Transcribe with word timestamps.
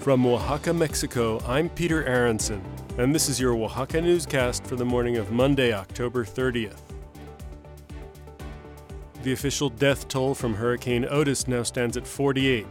From 0.00 0.24
Oaxaca, 0.24 0.72
Mexico, 0.72 1.40
I'm 1.44 1.68
Peter 1.68 2.06
Aronson, 2.06 2.62
and 2.98 3.12
this 3.12 3.28
is 3.28 3.40
your 3.40 3.54
Oaxaca 3.54 4.00
newscast 4.00 4.64
for 4.64 4.76
the 4.76 4.84
morning 4.84 5.16
of 5.16 5.32
Monday, 5.32 5.72
October 5.72 6.24
30th. 6.24 6.80
The 9.24 9.32
official 9.32 9.68
death 9.68 10.06
toll 10.06 10.36
from 10.36 10.54
Hurricane 10.54 11.04
Otis 11.10 11.48
now 11.48 11.64
stands 11.64 11.96
at 11.96 12.06
48 12.06 12.66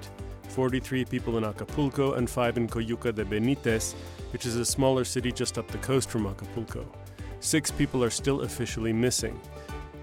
43 0.48 1.06
people 1.06 1.38
in 1.38 1.44
Acapulco 1.44 2.14
and 2.14 2.30
5 2.30 2.58
in 2.58 2.68
Coyuca 2.68 3.14
de 3.14 3.26
Benitez, 3.26 3.94
which 4.32 4.46
is 4.46 4.56
a 4.56 4.66
smaller 4.66 5.04
city 5.04 5.32
just 5.32 5.58
up 5.58 5.68
the 5.68 5.78
coast 5.80 6.10
from 6.10 6.26
Acapulco. 6.26 6.90
Six 7.42 7.70
people 7.70 8.04
are 8.04 8.10
still 8.10 8.42
officially 8.42 8.94
missing. 8.94 9.40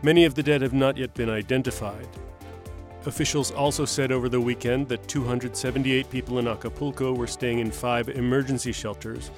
Many 0.03 0.27
of 0.27 0.35
the 0.35 0.43
dead 0.43 0.61
have 0.61 0.75
not 0.75 0.99
yet 0.99 1.14
been 1.14 1.31
identified. 1.31 2.07
Officials 3.07 3.50
also 3.50 3.85
said 3.85 4.11
over 4.11 4.31
the 4.31 4.40
weekend 4.40 4.89
that 4.89 5.07
278 5.08 6.08
people 6.08 6.39
in 6.39 6.49
Acapulco 6.49 7.12
were 7.12 7.26
staying 7.26 7.58
in 7.58 7.71
five 7.71 8.08
emergency 8.08 8.72
shelters, 8.72 9.31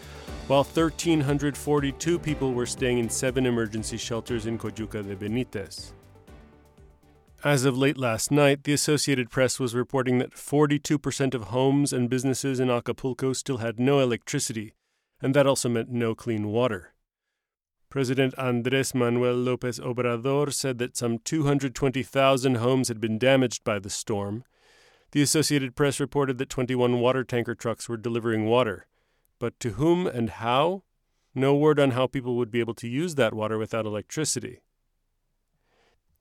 while 0.47 0.63
1,342 0.63 2.19
people 2.19 2.55
were 2.55 2.67
staying 2.67 2.99
in 2.99 3.11
seven 3.11 3.45
emergency 3.45 3.97
shelters 3.97 4.47
in 4.47 4.57
Coyuca 4.57 5.03
de 5.03 5.17
Benitez. 5.17 5.93
As 7.43 7.65
of 7.65 7.77
late 7.77 7.99
last 7.99 8.31
night, 8.31 8.65
the 8.65 8.73
Associated 8.73 9.31
Press 9.31 9.59
was 9.59 9.75
reporting 9.75 10.19
that 10.19 10.35
42% 10.35 11.35
of 11.35 11.45
homes 11.45 11.93
and 11.93 12.09
businesses 12.09 12.61
in 12.61 12.71
Acapulco 12.71 13.33
still 13.33 13.59
had 13.59 13.81
no 13.81 14.01
electricity, 14.01 14.75
and 15.21 15.35
that 15.35 15.47
also 15.47 15.69
meant 15.69 15.91
no 15.91 16.15
clean 16.15 16.49
water. 16.49 16.93
President 17.97 18.35
Andres 18.37 18.95
Manuel 18.95 19.37
Lopez 19.37 19.81
Obrador 19.81 20.53
said 20.53 20.77
that 20.77 20.99
some 20.99 21.17
220,000 21.17 22.57
homes 22.57 22.89
had 22.89 23.01
been 23.01 23.19
damaged 23.19 23.65
by 23.65 23.79
the 23.79 23.89
storm. 23.89 24.45
The 25.13 25.23
Associated 25.23 25.75
Press 25.75 25.99
reported 25.99 26.37
that 26.37 26.51
21 26.51 27.01
water 27.01 27.25
tanker 27.25 27.55
trucks 27.55 27.89
were 27.89 27.97
delivering 27.97 28.45
water. 28.45 28.87
But 29.39 29.59
to 29.61 29.71
whom 29.71 30.07
and 30.07 30.29
how? 30.29 30.83
No 31.35 31.55
word 31.57 31.81
on 31.81 31.93
how 31.93 32.07
people 32.07 32.37
would 32.37 32.51
be 32.51 32.61
able 32.61 32.75
to 32.75 32.87
use 32.87 33.15
that 33.15 33.33
water 33.33 33.57
without 33.57 33.87
electricity. 33.87 34.61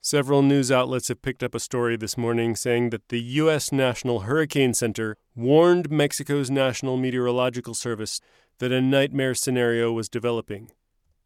Several 0.00 0.40
news 0.40 0.72
outlets 0.72 1.08
have 1.08 1.20
picked 1.20 1.42
up 1.42 1.54
a 1.54 1.60
story 1.60 1.98
this 1.98 2.16
morning 2.16 2.56
saying 2.56 2.88
that 2.88 3.10
the 3.10 3.20
U.S. 3.20 3.70
National 3.70 4.20
Hurricane 4.20 4.72
Center 4.72 5.18
warned 5.34 5.90
Mexico's 5.90 6.50
National 6.50 6.96
Meteorological 6.96 7.74
Service 7.74 8.22
that 8.60 8.72
a 8.72 8.80
nightmare 8.80 9.34
scenario 9.34 9.92
was 9.92 10.08
developing. 10.08 10.70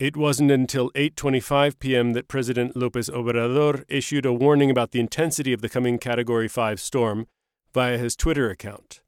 It 0.00 0.16
wasn't 0.16 0.50
until 0.50 0.90
8:25 0.92 1.78
p.m. 1.78 2.14
that 2.14 2.26
President 2.26 2.74
Lopez 2.74 3.10
Obrador 3.10 3.84
issued 3.86 4.24
a 4.24 4.32
warning 4.32 4.70
about 4.70 4.92
the 4.92 4.98
intensity 4.98 5.52
of 5.52 5.60
the 5.60 5.68
coming 5.68 5.98
category 5.98 6.48
5 6.48 6.80
storm 6.80 7.26
via 7.74 7.98
his 7.98 8.16
Twitter 8.16 8.48
account. 8.48 9.02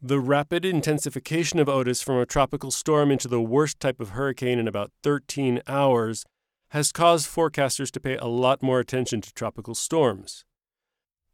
The 0.00 0.20
rapid 0.20 0.64
intensification 0.64 1.58
of 1.58 1.68
Otis 1.68 2.00
from 2.00 2.18
a 2.18 2.26
tropical 2.26 2.70
storm 2.70 3.10
into 3.10 3.26
the 3.26 3.40
worst 3.40 3.80
type 3.80 3.98
of 3.98 4.10
hurricane 4.10 4.60
in 4.60 4.68
about 4.68 4.92
13 5.02 5.62
hours 5.66 6.24
has 6.68 6.92
caused 6.92 7.28
forecasters 7.28 7.90
to 7.90 7.98
pay 7.98 8.16
a 8.18 8.26
lot 8.26 8.62
more 8.62 8.78
attention 8.78 9.20
to 9.22 9.34
tropical 9.34 9.74
storms. 9.74 10.44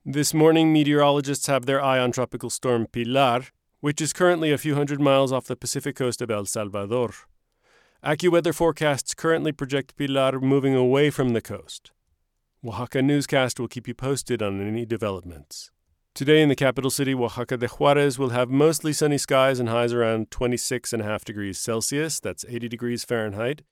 This 0.06 0.32
morning, 0.32 0.72
meteorologists 0.72 1.48
have 1.48 1.66
their 1.66 1.82
eye 1.82 1.98
on 1.98 2.12
tropical 2.12 2.48
storm 2.48 2.86
Pilar, 2.86 3.42
which 3.80 4.00
is 4.00 4.14
currently 4.14 4.52
a 4.52 4.56
few 4.56 4.74
hundred 4.74 5.02
miles 5.02 5.32
off 5.32 5.48
the 5.48 5.54
Pacific 5.54 5.96
coast 5.96 6.22
of 6.22 6.30
El 6.30 6.46
Salvador. 6.46 7.12
AccuWeather 8.04 8.54
forecasts 8.54 9.14
currently 9.14 9.50
project 9.50 9.96
Pilar 9.96 10.38
moving 10.38 10.74
away 10.74 11.08
from 11.08 11.30
the 11.30 11.40
coast. 11.40 11.90
Oaxaca 12.62 13.00
Newscast 13.00 13.58
will 13.58 13.66
keep 13.66 13.88
you 13.88 13.94
posted 13.94 14.42
on 14.42 14.60
any 14.60 14.84
developments. 14.84 15.70
Today 16.12 16.42
in 16.42 16.50
the 16.50 16.54
capital 16.54 16.90
city, 16.90 17.14
Oaxaca 17.14 17.56
de 17.56 17.66
Juarez 17.66 18.18
will 18.18 18.28
have 18.28 18.50
mostly 18.50 18.92
sunny 18.92 19.16
skies 19.16 19.58
and 19.58 19.70
highs 19.70 19.94
around 19.94 20.28
26.5 20.28 21.24
degrees 21.24 21.58
Celsius, 21.58 22.20
that's 22.20 22.44
80 22.46 22.68
degrees 22.68 23.04
Fahrenheit. 23.04 23.62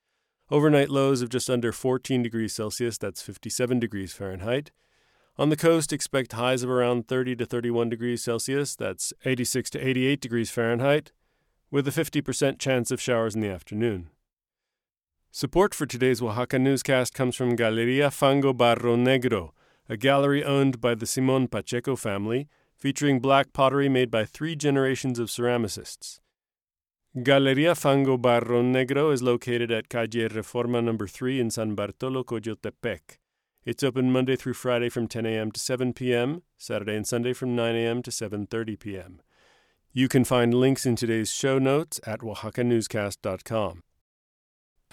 Overnight 0.51 0.89
lows 0.89 1.21
of 1.21 1.29
just 1.29 1.51
under 1.51 1.71
14 1.71 2.23
degrees 2.23 2.55
Celsius, 2.55 2.97
that's 2.97 3.21
57 3.21 3.81
degrees 3.81 4.15
Fahrenheit. 4.15 4.71
On 5.37 5.51
the 5.51 5.59
coast, 5.59 5.93
expect 5.93 6.33
highs 6.33 6.63
of 6.63 6.71
around 6.71 7.07
30 7.07 7.37
to 7.37 7.45
31 7.45 7.91
degrees 7.91 8.25
Celsius, 8.25 8.77
that's 8.77 9.13
86 9.27 9.69
to 9.69 9.87
88 9.87 10.23
degrees 10.23 10.51
Fahrenheit, 10.51 11.13
with 11.71 11.87
a 11.87 11.91
50% 11.91 12.59
chance 12.59 12.91
of 12.91 12.99
showers 12.99 13.35
in 13.35 13.43
the 13.43 13.51
afternoon. 13.51 14.09
Support 15.35 15.75
for 15.75 15.87
today's 15.87 16.21
Oaxaca 16.21 16.59
newscast 16.59 17.15
comes 17.15 17.37
from 17.37 17.57
Galeria 17.57 18.11
Fango 18.11 18.53
Barro 18.53 18.99
Negro, 18.99 19.53
a 19.89 19.97
gallery 19.97 20.45
owned 20.45 20.79
by 20.79 20.95
the 20.95 21.07
Simon 21.07 21.49
Pacheco 21.49 21.97
family, 21.97 22.51
featuring 22.77 23.19
black 23.19 23.55
pottery 23.55 23.89
made 23.89 24.11
by 24.11 24.27
three 24.27 24.55
generations 24.55 25.19
of 25.19 25.31
ceramicists. 25.31 26.21
Galeria 27.23 27.75
Fango 27.75 28.19
Barro 28.19 28.63
Negro 28.63 29.11
is 29.11 29.23
located 29.23 29.71
at 29.71 29.89
Calle 29.89 30.29
Reforma 30.29 30.85
number 30.85 31.07
3 31.07 31.41
in 31.41 31.51
San 31.51 31.75
Bartolo, 31.75 32.25
Coyotepec. 32.25 33.17
It's 33.65 33.83
open 33.83 34.13
Monday 34.13 34.37
through 34.37 34.53
Friday 34.53 34.91
from 34.91 35.09
10 35.09 35.25
a.m. 35.25 35.51
to 35.51 35.59
7 35.59 35.95
p.m., 35.95 36.43
Saturday 36.59 36.95
and 36.95 37.07
Sunday 37.07 37.33
from 37.33 37.57
9 37.57 37.75
a.m. 37.75 38.03
to 38.03 38.11
7:30 38.11 38.79
p.m. 38.79 39.23
You 39.95 40.09
can 40.09 40.25
find 40.25 40.53
links 40.53 40.85
in 40.85 40.95
today's 40.95 41.33
show 41.33 41.59
notes 41.59 42.01
at 42.05 42.21
oaxacanewscast.com. 42.21 43.83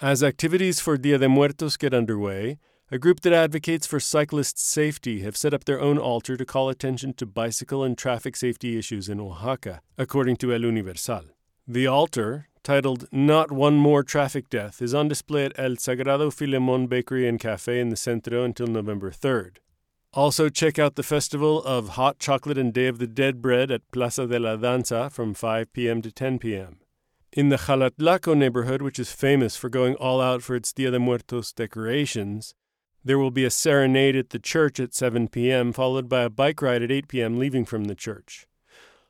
As 0.02 0.22
activities 0.22 0.80
for 0.80 0.96
Dia 0.96 1.18
de 1.18 1.28
Muertos 1.28 1.76
get 1.76 1.92
underway, 1.92 2.58
a 2.90 2.98
group 2.98 3.20
that 3.20 3.34
advocates 3.34 3.86
for 3.86 4.00
cyclists' 4.00 4.62
safety 4.62 5.20
have 5.20 5.36
set 5.36 5.52
up 5.52 5.64
their 5.64 5.78
own 5.78 5.98
altar 5.98 6.38
to 6.38 6.46
call 6.46 6.70
attention 6.70 7.12
to 7.14 7.26
bicycle 7.26 7.84
and 7.84 7.98
traffic 7.98 8.34
safety 8.34 8.78
issues 8.78 9.10
in 9.10 9.20
Oaxaca, 9.20 9.82
according 9.98 10.36
to 10.36 10.54
El 10.54 10.62
Universal. 10.62 11.24
The 11.68 11.86
altar, 11.86 12.48
titled 12.62 13.08
Not 13.12 13.52
One 13.52 13.76
More 13.76 14.02
Traffic 14.02 14.48
Death, 14.48 14.80
is 14.80 14.94
on 14.94 15.08
display 15.08 15.44
at 15.44 15.58
El 15.58 15.72
Sagrado 15.72 16.30
Filemon 16.30 16.88
Bakery 16.88 17.28
and 17.28 17.38
Cafe 17.38 17.78
in 17.78 17.90
the 17.90 17.96
Centro 17.96 18.42
until 18.42 18.68
November 18.68 19.10
3rd. 19.10 19.58
Also, 20.14 20.48
check 20.48 20.78
out 20.78 20.94
the 20.94 21.02
festival 21.02 21.62
of 21.62 21.90
hot 21.90 22.18
chocolate 22.18 22.56
and 22.56 22.72
Day 22.72 22.86
of 22.86 23.00
the 23.00 23.06
Dead 23.06 23.42
bread 23.42 23.70
at 23.70 23.82
Plaza 23.92 24.26
de 24.26 24.40
la 24.40 24.56
Danza 24.56 25.10
from 25.10 25.34
5 25.34 25.70
p.m. 25.74 26.00
to 26.00 26.10
10 26.10 26.38
p.m. 26.38 26.78
In 27.32 27.48
the 27.48 27.58
Jalatlaco 27.58 28.36
neighborhood, 28.36 28.82
which 28.82 28.98
is 28.98 29.12
famous 29.12 29.54
for 29.54 29.68
going 29.68 29.94
all 29.94 30.20
out 30.20 30.42
for 30.42 30.56
its 30.56 30.72
Dia 30.72 30.90
de 30.90 30.98
Muertos 30.98 31.52
decorations, 31.52 32.56
there 33.04 33.20
will 33.20 33.30
be 33.30 33.44
a 33.44 33.50
serenade 33.50 34.16
at 34.16 34.30
the 34.30 34.40
church 34.40 34.80
at 34.80 34.94
7 34.94 35.28
p.m., 35.28 35.72
followed 35.72 36.08
by 36.08 36.22
a 36.22 36.28
bike 36.28 36.60
ride 36.60 36.82
at 36.82 36.90
8 36.90 37.06
p.m., 37.06 37.38
leaving 37.38 37.64
from 37.64 37.84
the 37.84 37.94
church. 37.94 38.48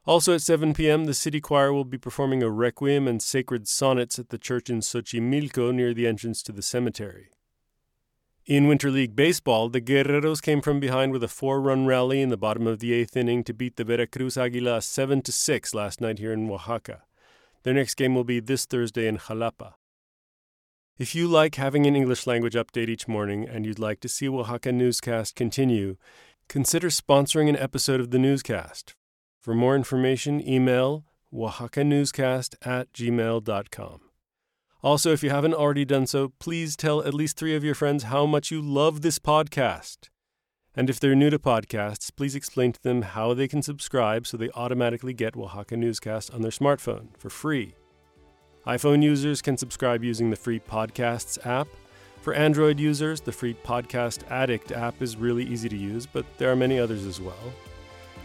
Also 0.04 0.34
at 0.34 0.42
7 0.42 0.74
p.m., 0.74 1.06
the 1.06 1.14
city 1.14 1.40
choir 1.40 1.72
will 1.72 1.86
be 1.86 1.96
performing 1.96 2.42
a 2.42 2.50
requiem 2.50 3.08
and 3.08 3.22
sacred 3.22 3.66
sonnets 3.66 4.18
at 4.18 4.28
the 4.28 4.38
church 4.38 4.68
in 4.68 4.80
Xochimilco 4.80 5.72
near 5.74 5.94
the 5.94 6.06
entrance 6.06 6.42
to 6.42 6.52
the 6.52 6.62
cemetery. 6.62 7.30
In 8.44 8.68
Winter 8.68 8.90
League 8.90 9.16
Baseball, 9.16 9.70
the 9.70 9.80
Guerreros 9.80 10.42
came 10.42 10.60
from 10.60 10.78
behind 10.78 11.12
with 11.12 11.24
a 11.24 11.28
four-run 11.28 11.86
rally 11.86 12.20
in 12.20 12.28
the 12.28 12.36
bottom 12.36 12.66
of 12.66 12.80
the 12.80 12.92
eighth 12.92 13.16
inning 13.16 13.44
to 13.44 13.54
beat 13.54 13.76
the 13.76 13.84
Veracruz 13.84 14.36
Aguila 14.36 14.82
7 14.82 15.22
to 15.22 15.32
6 15.32 15.74
last 15.74 16.02
night 16.02 16.18
here 16.18 16.34
in 16.34 16.50
Oaxaca. 16.50 17.02
Their 17.62 17.74
next 17.74 17.94
game 17.94 18.14
will 18.14 18.24
be 18.24 18.40
this 18.40 18.64
Thursday 18.64 19.06
in 19.06 19.18
Jalapa. 19.18 19.74
If 20.98 21.14
you 21.14 21.28
like 21.28 21.54
having 21.54 21.86
an 21.86 21.96
English 21.96 22.26
language 22.26 22.54
update 22.54 22.88
each 22.88 23.08
morning 23.08 23.48
and 23.48 23.64
you'd 23.64 23.78
like 23.78 24.00
to 24.00 24.08
see 24.08 24.28
Oaxaca 24.28 24.70
Newscast 24.70 25.34
continue, 25.34 25.96
consider 26.48 26.88
sponsoring 26.88 27.48
an 27.48 27.56
episode 27.56 28.00
of 28.00 28.10
the 28.10 28.18
newscast. 28.18 28.94
For 29.40 29.54
more 29.54 29.74
information, 29.74 30.46
email 30.46 31.04
oaxacanewscast 31.32 32.56
at 32.62 32.92
gmail.com. 32.92 34.00
Also, 34.82 35.12
if 35.12 35.22
you 35.22 35.30
haven't 35.30 35.54
already 35.54 35.84
done 35.84 36.06
so, 36.06 36.32
please 36.38 36.76
tell 36.76 37.02
at 37.02 37.14
least 37.14 37.36
three 37.36 37.54
of 37.54 37.64
your 37.64 37.74
friends 37.74 38.04
how 38.04 38.26
much 38.26 38.50
you 38.50 38.60
love 38.60 39.02
this 39.02 39.18
podcast. 39.18 40.08
And 40.76 40.88
if 40.88 41.00
they're 41.00 41.16
new 41.16 41.30
to 41.30 41.38
podcasts, 41.38 42.14
please 42.14 42.36
explain 42.36 42.72
to 42.72 42.82
them 42.82 43.02
how 43.02 43.34
they 43.34 43.48
can 43.48 43.60
subscribe 43.60 44.26
so 44.26 44.36
they 44.36 44.50
automatically 44.50 45.12
get 45.12 45.36
Oaxaca 45.36 45.76
Newscast 45.76 46.32
on 46.32 46.42
their 46.42 46.52
smartphone 46.52 47.08
for 47.18 47.28
free. 47.28 47.74
iPhone 48.66 49.02
users 49.02 49.42
can 49.42 49.56
subscribe 49.56 50.04
using 50.04 50.30
the 50.30 50.36
free 50.36 50.60
Podcasts 50.60 51.44
app. 51.44 51.66
For 52.20 52.34
Android 52.34 52.78
users, 52.78 53.20
the 53.20 53.32
free 53.32 53.54
Podcast 53.54 54.30
Addict 54.30 54.70
app 54.70 55.02
is 55.02 55.16
really 55.16 55.44
easy 55.44 55.68
to 55.68 55.76
use, 55.76 56.06
but 56.06 56.24
there 56.38 56.52
are 56.52 56.56
many 56.56 56.78
others 56.78 57.04
as 57.04 57.20
well. 57.20 57.52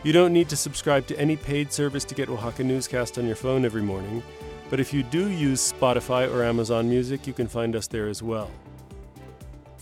You 0.04 0.14
don't 0.14 0.34
need 0.34 0.50
to 0.50 0.56
subscribe 0.56 1.08
to 1.08 1.20
any 1.20 1.36
paid 1.36 1.74
service 1.74 2.04
to 2.06 2.14
get 2.14 2.30
Oaxaca 2.30 2.64
Newscast 2.64 3.18
on 3.18 3.26
your 3.26 3.36
phone 3.36 3.66
every 3.66 3.82
morning, 3.82 4.22
but 4.70 4.80
if 4.80 4.94
you 4.94 5.02
do 5.02 5.30
use 5.30 5.74
Spotify 5.74 6.32
or 6.32 6.44
Amazon 6.44 6.90
Music, 6.90 7.26
you 7.26 7.34
can 7.34 7.48
find 7.48 7.76
us 7.76 7.88
there 7.88 8.08
as 8.08 8.22
well. 8.22 8.52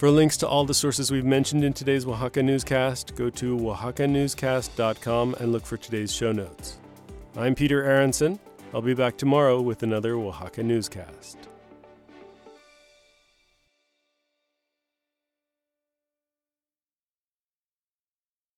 For 0.04 0.12
links 0.12 0.36
to 0.40 0.48
all 0.50 0.66
the 0.66 0.74
sources 0.74 1.12
we've 1.12 1.24
mentioned 1.24 1.64
in 1.64 1.72
today's 1.72 2.06
Oaxaca 2.06 2.42
Newscast, 2.42 3.16
go 3.16 3.30
to 3.30 3.58
oaxacanewscast.com 3.58 5.36
and 5.40 5.54
look 5.54 5.66
for 5.66 5.78
today's 5.78 6.12
show 6.14 6.34
notes. 6.34 6.78
I'm 7.38 7.56
Peter 7.56 7.82
Aronson. 7.86 8.38
I'll 8.74 8.82
be 8.82 8.96
back 8.96 9.16
tomorrow 9.16 9.62
with 9.62 9.82
another 9.82 10.16
Oaxaca 10.16 10.62
Newscast. 10.62 11.38